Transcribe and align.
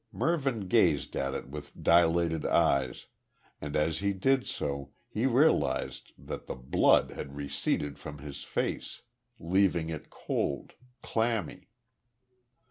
Mervyn 0.11 0.61
gazed 0.67 1.15
at 1.15 1.35
it 1.35 1.47
with 1.49 1.79
dilated 1.79 2.43
eyes, 2.43 3.05
and 3.61 3.75
as 3.75 3.99
he 3.99 4.13
did 4.13 4.47
so 4.47 4.93
he 5.07 5.27
realised 5.27 6.11
that 6.17 6.47
the 6.47 6.55
blood 6.55 7.11
had 7.11 7.35
receded 7.37 7.99
from 7.99 8.17
his 8.17 8.43
face, 8.43 9.03
leaving 9.37 9.91
it 9.91 10.09
cold 10.09 10.73
clammy. 11.03 11.69